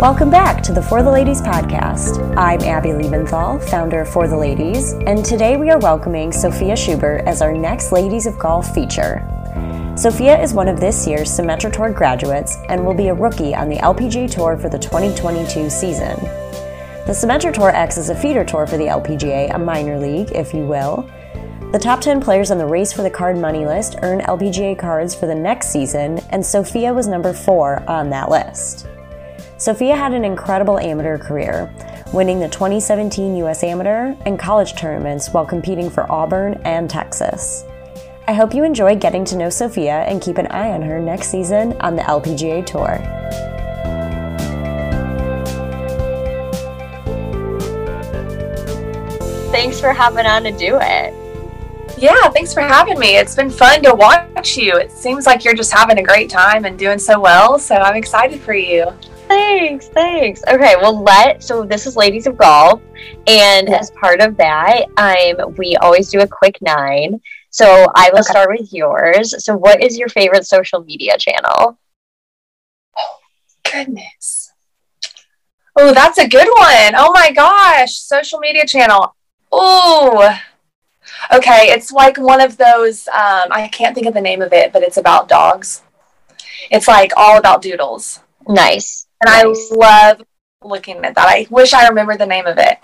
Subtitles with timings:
[0.00, 2.34] Welcome back to the Fore the Ladies podcast.
[2.34, 7.26] I'm Abby Liebenthal, founder of Fore the Ladies, and today we are welcoming Sophia Schubert
[7.26, 9.22] as our next Ladies of Golf feature.
[9.98, 13.68] Sophia is one of this year's Symetra Tour graduates and will be a rookie on
[13.68, 16.18] the LPGA Tour for the 2022 season.
[17.04, 20.54] The Symetra Tour acts as a feeder tour for the LPGA, a minor league, if
[20.54, 21.10] you will.
[21.72, 25.14] The top 10 players on the Race for the Card money list earn LPGA cards
[25.14, 28.86] for the next season, and Sophia was number 4 on that list.
[29.60, 31.70] Sophia had an incredible amateur career,
[32.14, 37.66] winning the 2017 US Amateur and college tournaments while competing for Auburn and Texas.
[38.26, 41.30] I hope you enjoy getting to know Sophia and keep an eye on her next
[41.30, 42.96] season on the LPGA Tour.
[49.52, 51.12] Thanks for hopping on to do it.
[51.98, 53.18] Yeah, thanks for having me.
[53.18, 54.78] It's been fun to watch you.
[54.78, 57.96] It seems like you're just having a great time and doing so well, so I'm
[57.96, 58.90] excited for you.
[59.30, 60.42] Thanks, thanks.
[60.48, 62.82] Okay, well let so this is Ladies of Golf,
[63.28, 63.76] and yeah.
[63.76, 67.20] as part of that, I'm we always do a quick nine.
[67.50, 68.30] So I will okay.
[68.30, 69.44] start with yours.
[69.44, 71.78] So what is your favorite social media channel?
[72.98, 73.18] Oh
[73.62, 74.50] goodness.
[75.76, 76.94] Oh, that's a good one.
[76.96, 79.14] Oh my gosh, social media channel.
[79.52, 80.36] Oh,
[81.32, 81.70] okay.
[81.70, 83.06] It's like one of those.
[83.06, 85.82] Um, I can't think of the name of it, but it's about dogs.
[86.68, 88.18] It's like all about doodles.
[88.48, 89.06] Nice.
[89.20, 89.70] And nice.
[89.72, 90.22] I love
[90.62, 91.28] looking at that.
[91.28, 92.78] I wish I remember the name of it.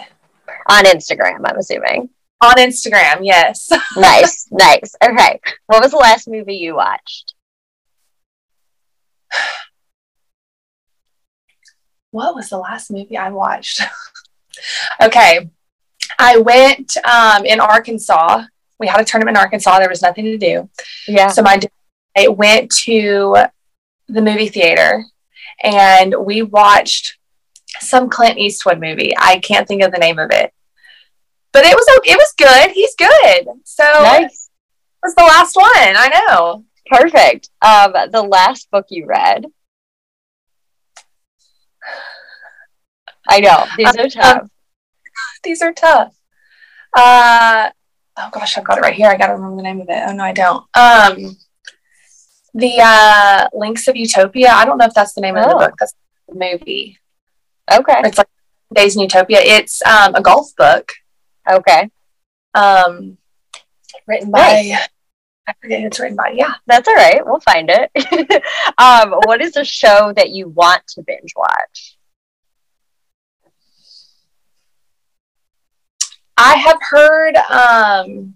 [0.69, 2.11] On Instagram, I'm assuming.
[2.41, 3.71] On Instagram, yes.
[3.97, 4.95] nice, nice.
[5.03, 5.41] Okay.
[5.67, 7.35] What was the last movie you watched?
[12.11, 13.83] What was the last movie I watched?
[15.03, 15.51] okay.
[16.19, 18.45] I went um, in Arkansas.
[18.79, 19.79] We had a tournament in Arkansas.
[19.79, 20.69] There was nothing to do.
[21.07, 21.29] Yeah.
[21.29, 21.61] So my
[22.17, 23.37] I went to
[24.09, 25.05] the movie theater
[25.63, 27.19] and we watched
[27.81, 29.13] some Clint Eastwood movie.
[29.17, 30.53] I can't think of the name of it,
[31.53, 32.71] but it was it was good.
[32.73, 33.49] He's good.
[33.65, 34.51] So nice.
[35.03, 35.71] was the last one.
[35.75, 36.65] I know.
[36.87, 37.51] Perfect.
[37.63, 39.47] Um, the last book you read.
[43.29, 44.43] I know these are um, tough.
[44.43, 44.51] Um,
[45.45, 46.15] these are tough.
[46.97, 47.71] Uh,
[48.17, 49.09] oh gosh, I've got it right here.
[49.09, 50.03] I got to remember the name of it.
[50.07, 50.65] Oh no, I don't.
[50.75, 51.37] Um,
[52.57, 54.49] the uh, Links of Utopia.
[54.49, 55.41] I don't know if that's the name oh.
[55.41, 55.59] of the oh.
[55.59, 55.75] book.
[55.79, 55.95] That's
[56.29, 56.99] the movie.
[57.71, 58.01] Okay.
[58.05, 58.29] It's like
[58.75, 59.39] Days in Utopia.
[59.41, 60.93] It's um, a golf book.
[61.51, 61.91] Okay.
[62.55, 63.19] Um,
[64.09, 64.41] written by.
[64.41, 64.89] Nice.
[65.49, 66.35] I forget who it's written by.
[66.35, 67.25] Yeah, that's all right.
[67.25, 67.91] We'll find it.
[68.79, 71.97] um, what is a show that you want to binge watch?
[76.37, 77.37] I have heard.
[77.37, 78.35] Um,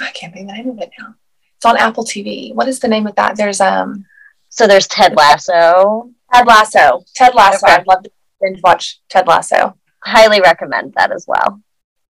[0.00, 1.14] I can't think of the name of it now.
[1.56, 2.54] It's on Apple TV.
[2.54, 3.36] What is the name of that?
[3.36, 4.04] There's um.
[4.48, 6.10] So there's Ted Lasso.
[6.32, 7.04] Ted Lasso.
[7.14, 7.66] Ted Lasso.
[7.66, 7.76] Okay.
[7.76, 9.76] I'd love to binge watch Ted Lasso.
[10.02, 11.60] Highly recommend that as well.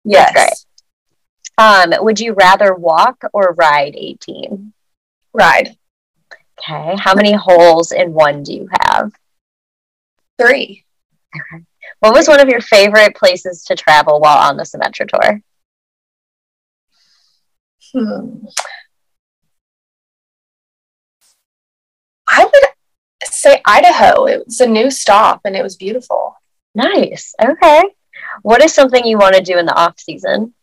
[0.03, 0.31] Yes.
[0.33, 0.65] That's
[1.57, 1.95] great.
[1.97, 4.73] Um, would you rather walk or ride 18?
[5.33, 5.75] Ride.
[6.59, 6.95] Okay.
[6.97, 9.11] How many holes in one do you have?
[10.39, 10.85] Three.
[11.35, 11.63] Okay.
[11.99, 15.41] What was one of your favorite places to travel while on the Symetra tour?
[17.91, 18.45] Hmm.
[22.29, 22.63] I would
[23.25, 24.25] say Idaho.
[24.25, 26.35] It was a new stop and it was beautiful.
[26.75, 27.33] Nice.
[27.43, 27.83] Okay.
[28.43, 30.53] What is something you want to do in the off season?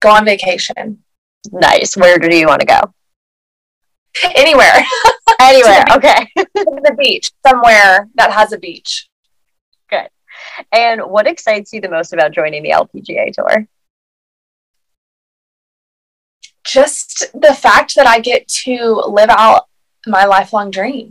[0.00, 1.02] Go on vacation.
[1.52, 1.96] Nice.
[1.96, 2.80] Where do you want to go?
[4.34, 4.84] Anywhere.
[5.40, 5.84] Anywhere.
[5.96, 6.28] okay.
[6.34, 7.32] the beach.
[7.46, 9.08] Somewhere that has a beach.
[9.88, 10.08] Good.
[10.72, 13.66] And what excites you the most about joining the LPGA tour?
[16.64, 19.68] Just the fact that I get to live out
[20.06, 21.10] my lifelong dream.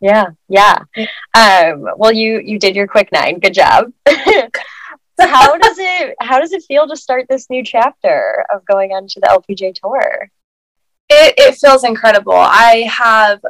[0.00, 0.78] Yeah, yeah.
[1.34, 3.40] Um, well, you you did your quick nine.
[3.40, 3.92] Good job.
[5.20, 8.92] So how does it how does it feel to start this new chapter of going
[8.92, 10.30] on to the LPGA tour?
[11.08, 12.34] It it feels incredible.
[12.34, 13.40] I have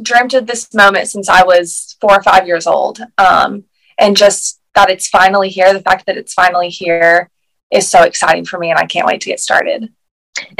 [0.00, 3.64] dreamt of this moment since I was four or five years old, um,
[3.98, 5.72] and just that it's finally here.
[5.72, 7.30] The fact that it's finally here
[7.70, 9.92] is so exciting for me, and I can't wait to get started.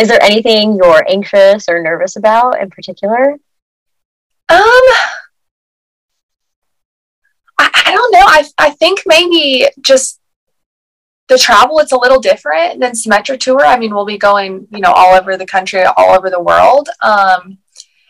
[0.00, 3.32] Is there anything you're anxious or nervous about in particular?
[4.49, 4.87] Um,
[7.58, 8.23] I, I don't know.
[8.23, 10.19] I, I think maybe just
[11.29, 13.64] the travel, it's a little different than Symetra Tour.
[13.64, 16.88] I mean, we'll be going, you know, all over the country, all over the world.
[17.02, 17.58] Um,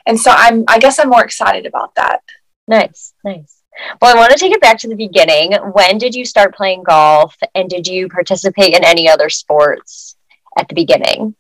[0.07, 2.23] and so I'm, I guess I'm more excited about that.
[2.69, 3.63] Nice, nice.
[4.01, 5.55] Well, I want to take it back to the beginning.
[5.73, 10.17] When did you start playing golf and did you participate in any other sports
[10.57, 11.35] at the beginning?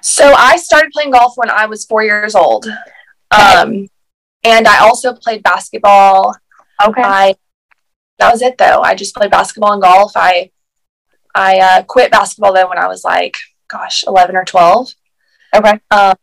[0.00, 2.66] So I started playing golf when I was four years old.
[3.30, 3.88] Um,
[4.44, 6.34] and I also played basketball.
[6.84, 7.02] Okay.
[7.02, 7.34] I
[8.18, 8.80] that was it though.
[8.80, 10.12] I just played basketball and golf.
[10.14, 10.50] I
[11.34, 13.36] I uh, quit basketball though when I was like,
[13.68, 14.92] gosh, eleven or twelve.
[15.54, 15.80] Okay.
[15.90, 16.14] Um,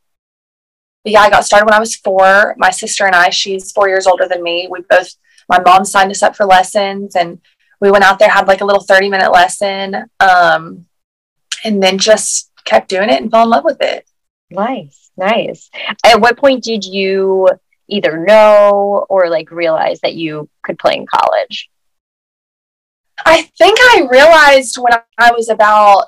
[1.04, 2.56] but yeah, I got started when I was four.
[2.58, 4.68] My sister and I, she's four years older than me.
[4.72, 5.10] We both,
[5.50, 7.42] my mom signed us up for lessons, and
[7.82, 10.86] we went out there, had like a little thirty minute lesson, um,
[11.66, 14.08] and then just kept doing it and fell in love with it.
[14.50, 15.70] Nice, nice.
[16.06, 17.50] At what point did you
[17.88, 21.70] either know or like realize that you could play in college?
[23.26, 26.06] I think I realized when I was about,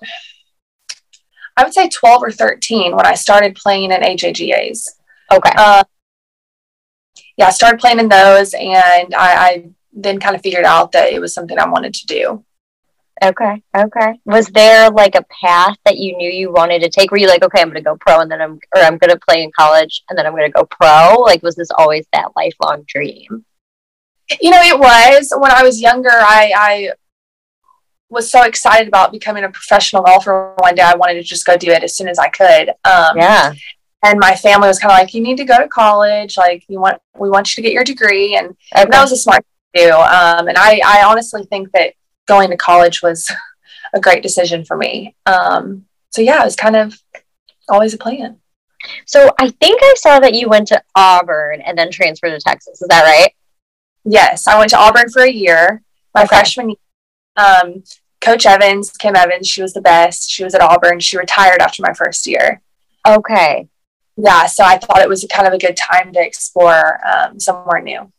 [1.55, 4.89] I would say 12 or 13 when I started playing in AJGAs.
[5.31, 5.51] Okay.
[5.55, 5.83] Uh,
[7.37, 11.11] yeah, I started playing in those and I, I then kind of figured out that
[11.11, 12.45] it was something I wanted to do.
[13.23, 13.63] Okay.
[13.75, 14.19] Okay.
[14.25, 17.11] Was there like a path that you knew you wanted to take?
[17.11, 19.11] Were you like, okay, I'm going to go pro and then I'm, or I'm going
[19.11, 21.21] to play in college and then I'm going to go pro?
[21.21, 23.45] Like, was this always that lifelong dream?
[24.41, 26.91] You know, it was when I was younger, I, I
[28.09, 30.81] was so excited about becoming a professional golfer one day.
[30.81, 32.69] I wanted to just go do it as soon as I could.
[32.83, 33.53] Um, yeah.
[34.03, 36.37] And my family was kind of like, you need to go to college.
[36.37, 38.35] Like, you want, we want you to get your degree.
[38.35, 38.83] And, Okay.
[38.83, 39.95] and that was a smart thing to do.
[39.95, 41.93] Um, and I, I honestly think that
[42.27, 43.31] going to college was
[43.93, 45.15] a great decision for me.
[45.25, 46.99] Um, so yeah, it was kind of
[47.69, 48.37] always a plan.
[49.05, 52.81] so I think I saw that you went to Auburn and then transferred to Texas.
[52.81, 53.31] Is that right?
[54.03, 55.81] Yes, I went to Auburn for a year.
[56.13, 56.27] My Okay.
[56.29, 56.77] freshman year,
[57.37, 57.83] um,
[58.21, 60.29] Coach Evans, Kim Evans, she was the best.
[60.29, 60.99] She was at Auburn.
[60.99, 62.61] She retired after my first year.
[63.07, 63.67] Okay.
[64.17, 67.81] Yeah, so I thought it was kind of a good time to explore um, somewhere
[67.81, 68.11] new.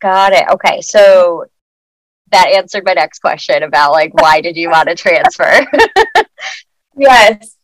[0.00, 0.44] Got it.
[0.50, 0.80] Okay.
[0.80, 1.46] So
[2.34, 5.66] that answered my next question about like, why did you want to transfer?
[6.96, 7.56] Yes.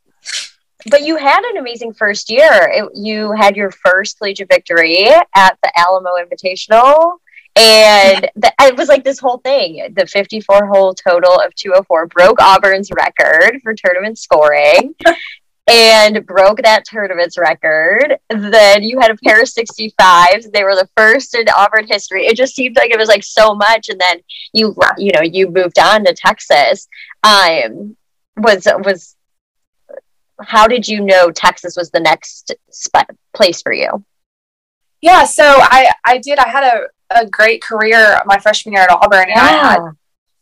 [0.90, 2.50] but you had an amazing first year.
[2.50, 7.18] It, you had your first collegiate victory at the Alamo Invitational.
[7.54, 9.94] And the, it was like this whole thing.
[9.94, 14.96] The 54 hole total of 204 broke Auburn's record for tournament scoring
[15.70, 18.16] and broke that tournament's record.
[18.28, 20.52] Then you had a pair of 65s.
[20.52, 22.26] They were the first in Auburn history.
[22.26, 23.88] It just seemed like it was like so much.
[23.88, 24.20] And then
[24.52, 26.88] you, you know, you moved on to Texas.
[27.22, 27.96] Um,
[28.36, 29.16] was, was,
[30.40, 32.52] how did you know Texas was the next
[33.34, 34.04] place for you?
[35.00, 36.38] Yeah, so I, I did.
[36.38, 39.80] I had a, a great career my freshman year at Auburn, and I had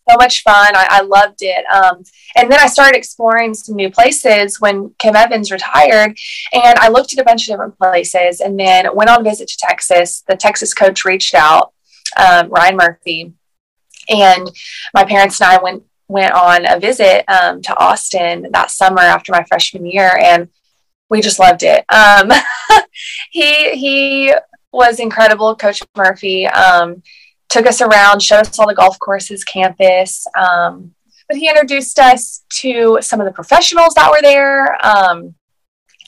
[0.09, 0.75] so much fun.
[0.75, 1.65] I, I loved it.
[1.67, 2.03] Um,
[2.37, 6.17] and then I started exploring some new places when Kim Evans retired.
[6.53, 9.49] And I looked at a bunch of different places and then went on a visit
[9.49, 10.23] to Texas.
[10.27, 11.73] The Texas coach reached out,
[12.17, 13.33] um, Ryan Murphy.
[14.09, 14.51] And
[14.95, 19.31] my parents and I went went on a visit um, to Austin that summer after
[19.31, 20.49] my freshman year, and
[21.11, 21.85] we just loved it.
[21.91, 22.33] Um,
[23.31, 24.35] he he
[24.73, 26.47] was incredible, Coach Murphy.
[26.47, 27.03] Um,
[27.49, 30.27] took us around, showed us all the golf courses, campus.
[30.37, 30.95] Um,
[31.29, 34.85] but he introduced us to some of the professionals that were there.
[34.85, 35.35] Um,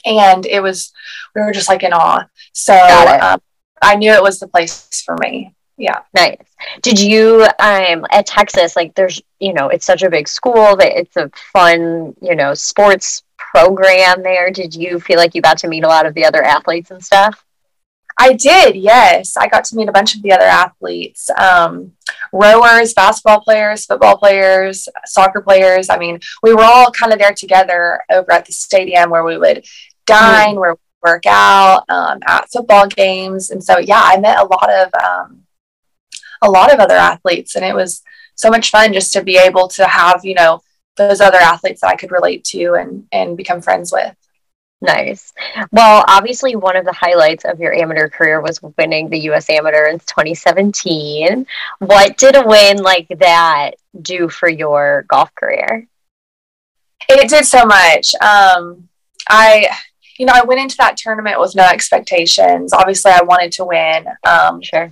[0.05, 0.91] and it was,
[1.35, 2.25] we were just like in awe.
[2.53, 3.39] So um,
[3.81, 5.53] I knew it was the place for me.
[5.77, 6.01] Yeah.
[6.13, 6.37] Nice.
[6.83, 10.95] Did you um at Texas like there's you know it's such a big school that
[10.95, 14.51] it's a fun you know sports program there.
[14.51, 17.03] Did you feel like you got to meet a lot of the other athletes and
[17.03, 17.43] stuff?
[18.21, 19.35] I did, yes.
[19.35, 21.93] I got to meet a bunch of the other athletes um,
[22.31, 25.89] rowers, basketball players, football players, soccer players.
[25.89, 29.39] I mean, we were all kind of there together over at the stadium where we
[29.39, 29.65] would
[30.05, 33.49] dine, where we work out, um, at football games.
[33.49, 35.41] And so, yeah, I met a lot of um,
[36.43, 38.03] a lot of other athletes, and it was
[38.35, 40.61] so much fun just to be able to have, you know,
[40.95, 44.15] those other athletes that I could relate to and and become friends with.
[44.81, 45.31] Nice.
[45.71, 49.47] Well, obviously, one of the highlights of your amateur career was winning the U.S.
[49.49, 51.45] Amateur in 2017.
[51.79, 53.71] What did a win like that
[54.01, 55.87] do for your golf career?
[57.07, 58.15] It did so much.
[58.15, 58.89] Um,
[59.29, 59.67] I,
[60.17, 62.73] you know, I went into that tournament with no expectations.
[62.73, 64.91] Obviously, I wanted to win, um, Sure.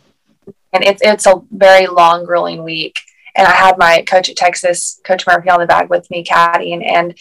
[0.72, 3.00] and it's it's a very long, grueling week.
[3.36, 6.84] And I had my coach at Texas, Coach Murphy, on the bag with me, caddying,
[6.86, 7.16] and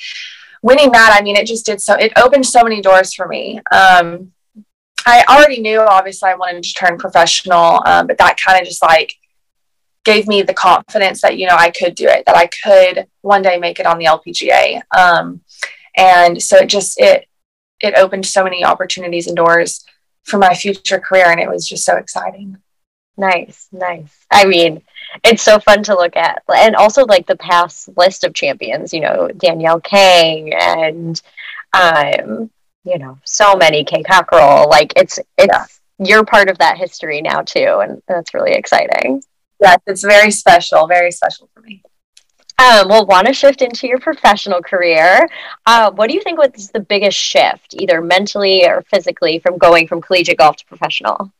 [0.68, 1.16] winning that.
[1.18, 1.94] I mean, it just did so.
[1.94, 3.60] It opened so many doors for me.
[3.72, 4.32] Um,
[5.06, 8.82] I already knew, obviously, I wanted to turn professional, um, but that kind of just
[8.82, 9.14] like
[10.04, 13.42] gave me the confidence that you know I could do it, that I could one
[13.42, 14.82] day make it on the LPGA.
[14.96, 15.40] Um,
[15.96, 17.26] and so it just it
[17.80, 19.84] it opened so many opportunities and doors
[20.24, 22.58] for my future career, and it was just so exciting.
[23.18, 24.24] Nice, nice.
[24.30, 24.80] I mean,
[25.24, 26.42] it's so fun to look at.
[26.54, 31.20] And also like the past list of champions, you know, Danielle Kang and
[31.74, 32.50] um,
[32.84, 34.68] you know, so many Kay Cockerill.
[34.70, 35.66] Like it's it's Yeah.
[35.98, 39.22] you're part of that history now too, and that's really exciting.
[39.60, 41.82] Yes, it's very special, very special for me.
[42.60, 45.28] Um, we'll want to shift into your professional career.
[45.66, 49.88] Uh, what do you think was the biggest shift, either mentally or physically, from going
[49.88, 51.32] from collegiate golf to professional?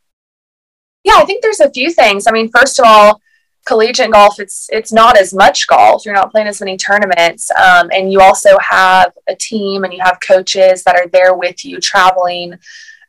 [1.09, 2.27] Yeah, I think there's a few things.
[2.27, 3.23] I mean, first of all,
[3.67, 6.05] collegiate golf, it's it's not as much golf.
[6.05, 10.01] You're not playing as many tournaments, um, and you also have a team and you
[10.03, 12.59] have coaches that are there with you, traveling,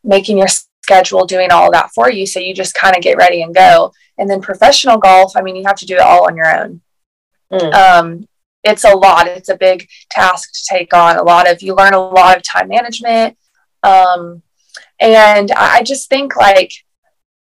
[0.01, 2.25] making your schedule, doing all that for you.
[2.25, 3.91] So you just kind of get ready and go.
[4.17, 6.81] And then professional golf, I mean, you have to do it all on your own.
[7.51, 7.73] Mm.
[7.73, 8.27] Um,
[8.63, 9.27] it's a lot.
[9.27, 11.17] It's a big task to take on.
[11.17, 13.37] A lot of you learn a lot of time management,
[13.83, 14.41] um,
[15.01, 16.71] and I just think like,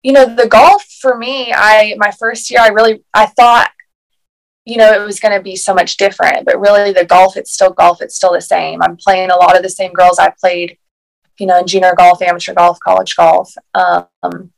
[0.03, 1.53] you know, the golf for me.
[1.53, 3.72] I my first year, I really I thought,
[4.65, 7.53] you know, it was going to be so much different, but really the golf, it's
[7.53, 8.01] still golf.
[8.01, 8.82] It's still the same.
[8.82, 10.77] I'm playing a lot of the same girls I played,
[11.39, 13.53] you know, in junior golf, amateur golf, college golf.
[13.74, 14.51] Um,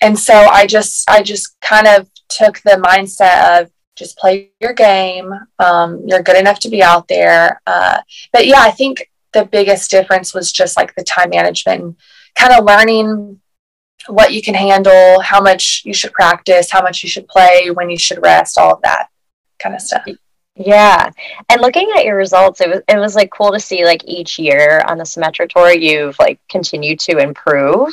[0.00, 4.72] and so I just I just kind of took the mindset of just play your
[4.72, 5.32] game.
[5.58, 7.60] Um, you're good enough to be out there.
[7.66, 7.98] Uh,
[8.32, 11.96] but yeah, I think the biggest difference was just like the time management,
[12.34, 13.40] kind of learning
[14.08, 17.90] what you can handle, how much you should practice, how much you should play, when
[17.90, 19.08] you should rest, all of that
[19.58, 20.04] kind of stuff.
[20.56, 21.10] Yeah.
[21.48, 24.38] And looking at your results, it was it was like cool to see like each
[24.38, 27.88] year on the Symetra tour you've like continued to improve.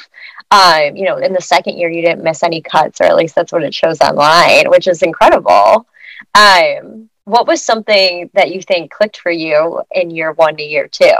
[0.52, 3.36] Um, you know, in the second year you didn't miss any cuts, or at least
[3.36, 5.88] that's what it shows online, which is incredible.
[6.36, 10.88] Um, what was something that you think clicked for you in year one to year
[10.88, 11.14] two?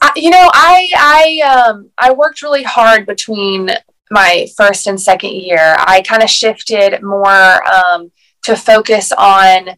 [0.00, 3.70] I, you know, I I um I worked really hard between
[4.10, 5.76] my first and second year.
[5.78, 8.12] I kind of shifted more um,
[8.44, 9.76] to focus on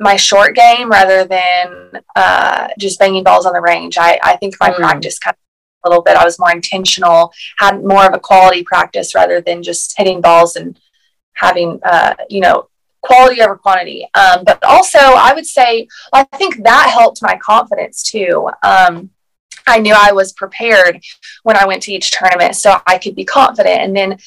[0.00, 3.96] my short game rather than uh, just banging balls on the range.
[3.96, 4.76] I, I think my mm.
[4.76, 6.16] practice kind of a little bit.
[6.16, 10.56] I was more intentional, had more of a quality practice rather than just hitting balls
[10.56, 10.78] and
[11.34, 12.68] having, uh, you know,
[13.02, 14.08] quality over quantity.
[14.14, 18.48] Um, but also, I would say, I think that helped my confidence too.
[18.62, 19.10] Um,
[19.66, 21.02] I knew I was prepared
[21.42, 23.80] when I went to each tournament, so I could be confident.
[23.80, 24.18] And then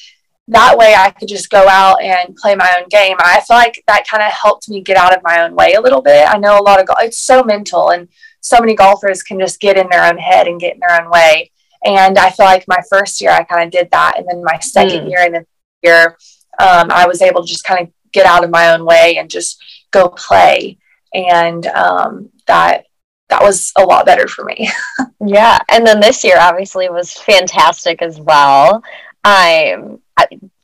[0.48, 3.16] that way I could just go out and play my own game.
[3.18, 5.80] I feel like that kind of helped me get out of my own way a
[5.80, 6.26] little bit.
[6.26, 8.08] I know a lot of golf, it's so mental, and
[8.40, 11.10] so many golfers can just get in their own head and get in their own
[11.10, 11.50] way.
[11.84, 14.58] And I feel like my first year I kind of did that, and then my
[14.58, 15.10] second mm.
[15.10, 15.46] year and then
[15.82, 16.16] year
[16.58, 19.30] um, I was able to just kind of get out of my own way and
[19.30, 20.78] just go play.
[21.14, 22.86] And um, that
[23.28, 24.70] that was a lot better for me.
[25.24, 28.82] yeah, and then this year obviously was fantastic as well.
[29.24, 30.00] Um,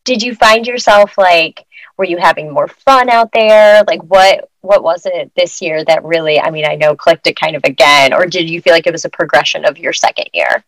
[0.05, 1.67] did you find yourself like
[1.97, 3.85] were you having more fun out there?
[3.87, 7.39] Like what what was it this year that really I mean I know clicked it
[7.39, 10.29] kind of again, or did you feel like it was a progression of your second
[10.33, 10.65] year?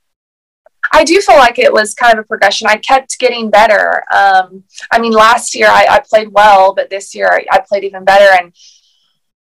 [0.93, 2.69] I do feel like it was kind of a progression.
[2.69, 4.05] I kept getting better.
[4.13, 7.83] Um, I mean, last year I, I, played well, but this year I, I played
[7.83, 8.37] even better.
[8.41, 8.53] And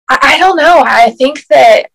[0.09, 0.85] I, I, don't know.
[0.87, 1.91] I think that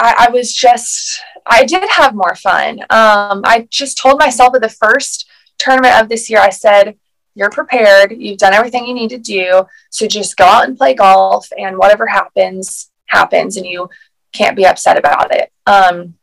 [0.00, 2.80] I, I, was just, I did have more fun.
[2.90, 5.28] Um, I just told myself at the first
[5.58, 6.96] tournament of this year, I said,
[7.34, 8.12] You're prepared.
[8.12, 9.66] You've done everything you need to do.
[9.90, 13.56] So just go out and play golf, and whatever happens, happens.
[13.56, 13.90] And you
[14.32, 15.52] can't be upset about it.
[15.66, 16.14] Um,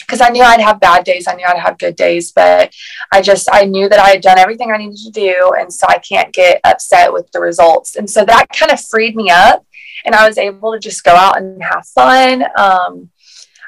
[0.00, 1.26] because I knew I'd have bad days.
[1.26, 2.74] I knew I'd have good days, but
[3.12, 5.52] I just, I knew that I had done everything I needed to do.
[5.56, 7.96] And so I can't get upset with the results.
[7.96, 9.64] And so that kind of freed me up
[10.04, 12.44] and I was able to just go out and have fun.
[12.58, 13.10] Um,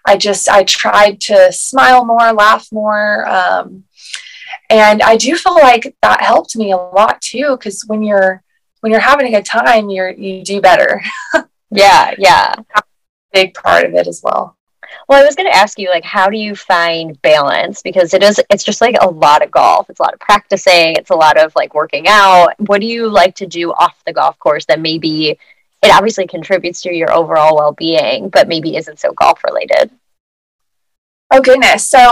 [0.07, 3.27] I just, I tried to smile more, laugh more.
[3.29, 3.85] Um,
[4.71, 7.57] and I do feel like that helped me a lot too.
[7.59, 8.43] Cause when you're,
[8.81, 11.03] when you're having a good time, you're, you do better.
[11.71, 12.15] yeah.
[12.19, 12.55] Yeah.
[13.33, 14.57] big part of it as well.
[15.09, 17.83] Well, I was going to ask you, like, how do you find balance?
[17.83, 19.91] Because it is, it's just like a lot of golf.
[19.91, 20.97] It's a lot of practicing.
[20.97, 22.55] It's a lot of like working out.
[22.59, 25.39] What do you like to do off the golf course that maybe
[25.85, 29.91] it obviously contributes to your overall well being, but maybe isn't so golf related?
[31.31, 31.89] Oh goodness!
[31.89, 31.99] So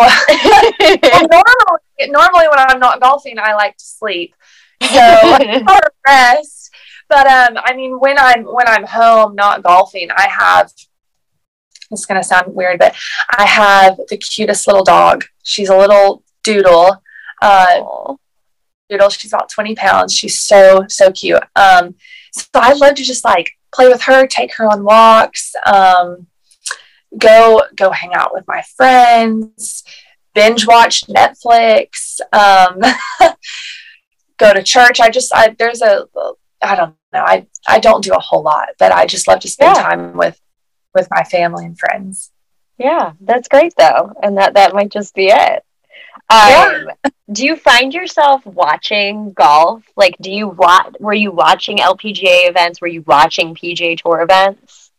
[0.80, 4.34] normally, normally when I'm not golfing, I like to sleep.
[4.82, 5.38] So
[6.06, 6.74] rest.
[7.08, 10.72] But um, I mean, when I'm when I'm home, not golfing, I have
[11.92, 12.94] it's going to sound weird, but
[13.30, 15.24] I have the cutest little dog.
[15.42, 17.02] She's a little doodle.
[17.40, 18.14] Uh,
[18.88, 19.10] doodle.
[19.10, 20.14] She's about 20 pounds.
[20.14, 21.42] She's so, so cute.
[21.54, 21.94] Um,
[22.32, 26.26] so I love to just like play with her, take her on walks, um,
[27.18, 29.84] go, go hang out with my friends,
[30.34, 32.80] binge watch Netflix, um,
[34.38, 35.00] go to church.
[35.00, 36.06] I just, I, there's a,
[36.62, 37.20] I don't know.
[37.20, 39.82] I, I don't do a whole lot, but I just love to spend yeah.
[39.82, 40.40] time with
[40.94, 42.30] with my family and friends.
[42.78, 45.64] Yeah, that's great though, and that that might just be it.
[46.30, 46.84] Um, yeah.
[47.30, 49.84] Do you find yourself watching golf?
[49.96, 50.94] Like, do you watch?
[50.98, 52.80] Were you watching LPGA events?
[52.80, 54.90] Were you watching PGA Tour events?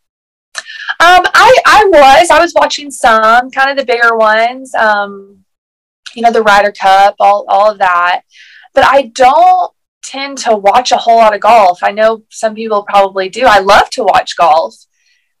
[1.00, 4.74] Um, I I was I was watching some kind of the bigger ones.
[4.74, 5.44] Um,
[6.14, 8.22] you know, the Ryder Cup, all all of that.
[8.72, 11.82] But I don't tend to watch a whole lot of golf.
[11.82, 13.44] I know some people probably do.
[13.46, 14.74] I love to watch golf,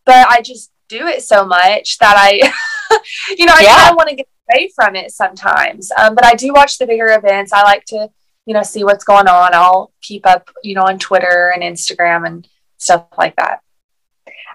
[0.04, 2.52] but I just do it so much that I,
[3.36, 3.76] you know, I yeah.
[3.76, 5.90] kind of want to get away from it sometimes.
[5.92, 7.52] Um, but I do watch the bigger events.
[7.52, 8.10] I like to,
[8.46, 9.54] you know, see what's going on.
[9.54, 12.48] I'll keep up, you know, on Twitter and Instagram and
[12.78, 13.60] stuff like that.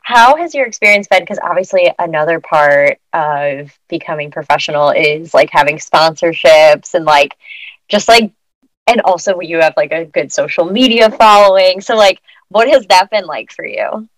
[0.03, 1.22] How has your experience been?
[1.22, 7.36] Because obviously, another part of becoming professional is like having sponsorships and like
[7.89, 8.31] just like,
[8.88, 11.81] and also you have like a good social media following.
[11.81, 14.10] So, like, what has that been like for you?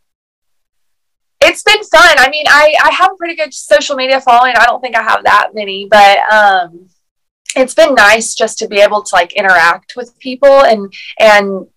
[1.42, 2.16] It's been fun.
[2.18, 4.54] I mean, I, I have a pretty good social media following.
[4.56, 6.88] I don't think I have that many, but um,
[7.56, 11.68] it's been nice just to be able to like interact with people and and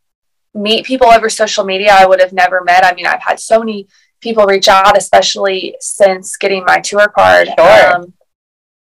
[0.54, 2.84] meet people over social media I would have never met.
[2.84, 3.88] I mean, I've had so many
[4.20, 7.48] people reach out, especially since getting my tour card.
[7.58, 7.96] Sure.
[7.96, 8.14] Um,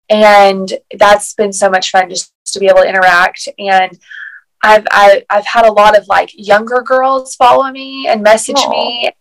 [0.10, 3.48] and that's been so much fun just to be able to interact.
[3.58, 3.98] And
[4.64, 8.22] I've I, have i have had a lot of like younger girls follow me and
[8.22, 8.70] message Aww.
[8.70, 9.12] me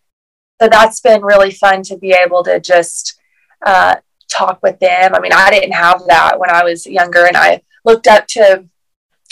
[0.60, 3.18] so that's been really fun to be able to just
[3.64, 3.96] uh,
[4.28, 5.14] talk with them.
[5.14, 8.64] I mean, I didn't have that when I was younger, and I looked up to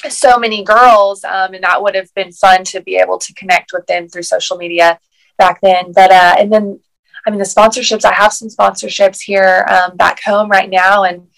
[0.08, 3.72] so many girls, um, and that would have been fun to be able to connect
[3.72, 4.98] with them through social media
[5.36, 5.92] back then.
[5.92, 6.80] But uh, and then,
[7.26, 8.04] I mean, the sponsorships.
[8.04, 11.28] I have some sponsorships here um, back home right now, and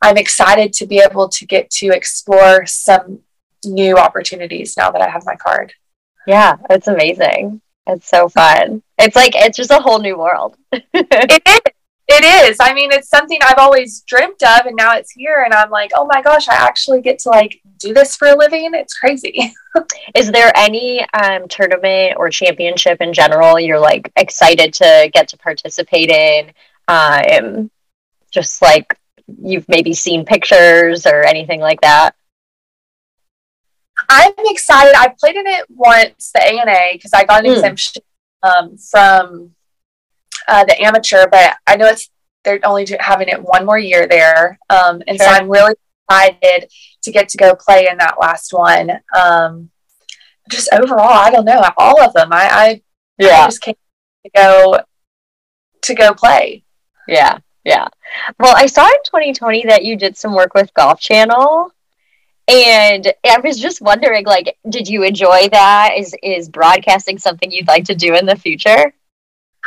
[0.00, 3.20] I'm excited to be able to get to explore some
[3.64, 5.72] new opportunities now that I have my card.
[6.26, 7.62] Yeah, it's amazing.
[7.86, 8.82] It's so fun.
[8.98, 10.56] It's like it's just a whole new world.
[10.72, 11.72] it is.
[12.06, 12.58] It is.
[12.60, 15.90] I mean, it's something I've always dreamt of, and now it's here, and I'm like,
[15.94, 18.70] oh my gosh, I actually get to like do this for a living.
[18.74, 19.54] It's crazy.
[20.14, 25.38] is there any um, tournament or championship in general you're like excited to get to
[25.38, 26.52] participate in?
[26.88, 27.70] Um,
[28.30, 28.98] just like
[29.42, 32.14] you've maybe seen pictures or anything like that.
[34.08, 34.94] I'm excited.
[34.96, 37.54] I played in it once, the ANA, because I got an mm.
[37.54, 38.02] exemption
[38.42, 39.50] um, from
[40.48, 42.10] uh, the amateur, but I know it's
[42.44, 45.26] they're only having it one more year there, um, and sure.
[45.26, 45.74] so I'm really
[46.08, 46.70] excited
[47.02, 48.90] to get to go play in that last one.
[49.16, 49.70] Um,
[50.50, 52.32] just overall, I don't know all of them.
[52.32, 52.82] I, I
[53.18, 53.76] yeah, I just came
[54.24, 54.78] to go
[55.82, 56.64] to go play.
[57.08, 57.88] Yeah, yeah.
[58.38, 61.70] Well, I saw in 2020 that you did some work with Golf Channel.
[62.46, 65.92] And I was just wondering, like, did you enjoy that?
[65.96, 68.92] Is is broadcasting something you'd like to do in the future?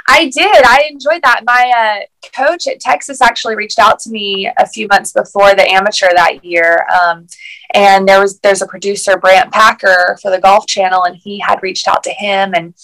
[0.07, 0.63] I did.
[0.63, 1.41] I enjoyed that.
[1.43, 5.69] My uh, coach at Texas actually reached out to me a few months before the
[5.69, 7.27] amateur that year, um,
[7.73, 11.61] and there was there's a producer Brant Packer for the Golf Channel, and he had
[11.63, 12.75] reached out to him and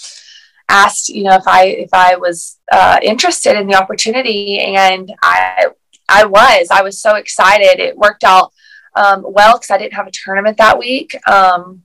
[0.70, 5.68] asked, you know, if I if I was uh, interested in the opportunity, and I
[6.10, 6.68] I was.
[6.72, 7.80] I was so excited.
[7.80, 8.52] It worked out
[8.96, 11.16] um, well because I didn't have a tournament that week.
[11.28, 11.84] Um,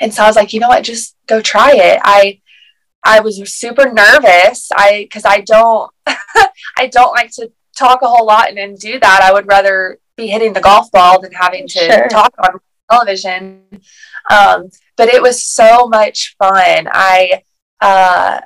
[0.00, 2.00] and so I was like, you know what, just go try it.
[2.02, 2.40] I
[3.04, 4.70] I was super nervous.
[4.74, 8.98] I because I don't I don't like to talk a whole lot and then do
[8.98, 9.20] that.
[9.22, 12.08] I would rather be hitting the golf ball than having to sure.
[12.08, 12.58] talk on
[12.90, 13.62] television.
[14.30, 16.88] Um, but it was so much fun.
[16.90, 17.42] I
[17.80, 18.40] uh,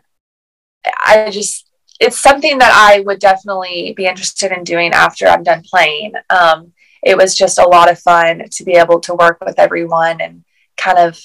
[0.84, 1.68] I just
[2.00, 6.14] it's something that I would definitely be interested in doing after I'm done playing.
[6.30, 10.20] Um, it was just a lot of fun to be able to work with everyone
[10.20, 10.44] and
[10.76, 11.20] kind of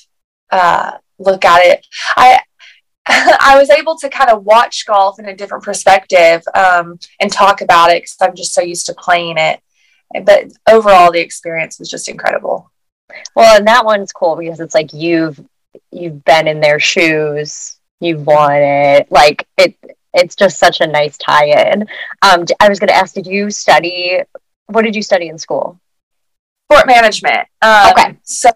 [0.51, 1.85] uh, look at it.
[2.15, 2.39] I
[3.07, 7.61] I was able to kind of watch golf in a different perspective um, and talk
[7.61, 9.61] about it because I'm just so used to playing it.
[10.23, 12.71] But overall, the experience was just incredible.
[13.35, 15.39] Well, and that one's cool because it's like you've
[15.91, 19.11] you've been in their shoes, you've won it.
[19.11, 19.75] Like it,
[20.13, 21.83] it's just such a nice tie-in.
[22.21, 24.21] Um, I was going to ask, did you study
[24.67, 25.79] what did you study in school?
[26.71, 27.47] Sport management.
[27.61, 28.17] Um, okay.
[28.23, 28.49] So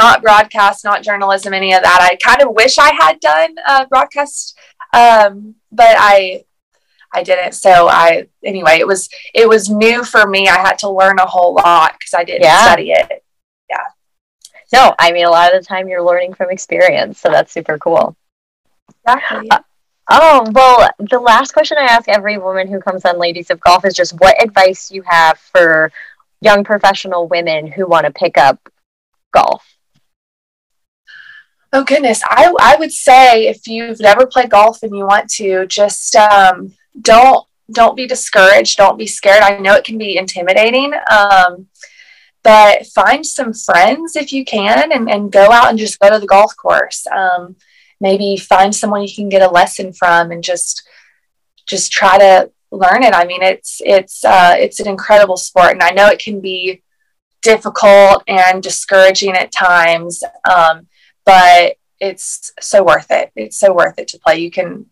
[0.00, 1.98] not broadcast, not journalism, any of that.
[2.00, 4.58] I kind of wish I had done uh, broadcast,
[4.92, 6.44] um, but I
[7.12, 7.52] I didn't.
[7.52, 10.48] So I anyway, it was it was new for me.
[10.48, 12.64] I had to learn a whole lot because I didn't yeah.
[12.64, 13.24] study it.
[13.70, 13.78] Yeah.
[14.72, 17.78] No, I mean a lot of the time you're learning from experience, so that's super
[17.78, 18.16] cool.
[19.04, 19.50] Exactly.
[19.50, 19.60] Uh,
[20.08, 23.84] Oh, well, the last question I ask every woman who comes on Ladies of Golf
[23.84, 25.90] is just what advice you have for
[26.40, 28.60] young professional women who want to pick up
[29.32, 29.76] golf?
[31.72, 35.66] Oh goodness, I I would say if you've never played golf and you want to,
[35.66, 39.42] just um, don't don't be discouraged, don't be scared.
[39.42, 41.66] I know it can be intimidating, um,
[42.44, 46.20] but find some friends if you can and, and go out and just go to
[46.20, 47.04] the golf course.
[47.08, 47.56] Um,
[48.00, 50.86] maybe find someone you can get a lesson from and just
[51.66, 53.14] just try to learn it.
[53.14, 56.82] I mean, it's it's uh, it's an incredible sport, and I know it can be
[57.42, 60.86] difficult and discouraging at times, um,
[61.24, 63.30] but it's so worth it.
[63.36, 64.38] It's so worth it to play.
[64.38, 64.86] You can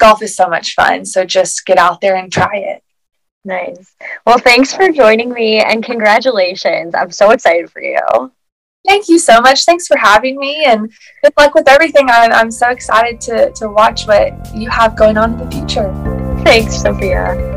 [0.00, 2.82] golf is so much fun, so just get out there and try it.
[3.44, 3.94] Nice.
[4.26, 6.94] Well, thanks for joining me and congratulations.
[6.94, 8.32] I'm so excited for you.
[8.86, 9.64] Thank you so much.
[9.64, 10.92] Thanks for having me and
[11.22, 12.08] good luck with everything.
[12.10, 15.92] I'm, I'm so excited to, to watch what you have going on in the future.
[16.44, 17.54] Thanks, Sophia.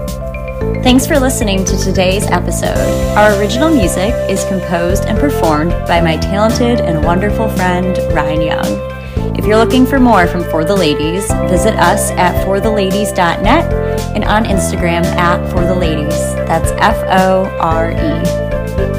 [0.84, 2.78] Thanks for listening to today's episode.
[3.18, 8.98] Our original music is composed and performed by my talented and wonderful friend, Ryan Young.
[9.38, 13.74] If you're looking for more from Fore the Ladies, visit us at foretheladies.net
[14.16, 16.18] and on Instagram at Fore the Ladies.
[16.48, 18.97] That's F O R E.